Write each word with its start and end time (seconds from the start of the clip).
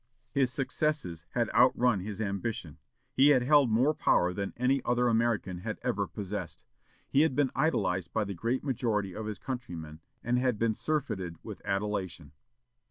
"His 0.31 0.51
successes 0.51 1.27
had 1.33 1.51
outrun 1.53 1.99
his 1.99 2.19
ambition. 2.19 2.79
He 3.13 3.27
had 3.27 3.43
held 3.43 3.69
more 3.69 3.93
power 3.93 4.33
than 4.33 4.51
any 4.57 4.81
other 4.83 5.07
American 5.07 5.59
had 5.59 5.77
ever 5.83 6.07
possessed. 6.07 6.63
He 7.07 7.21
had 7.21 7.35
been 7.35 7.51
idolized 7.55 8.11
by 8.11 8.23
the 8.23 8.33
great 8.33 8.63
majority 8.63 9.13
of 9.15 9.27
his 9.27 9.37
countrymen, 9.37 9.99
and 10.23 10.39
had 10.39 10.57
been 10.57 10.73
surfeited 10.73 11.35
with 11.43 11.61
adulation." 11.65 12.31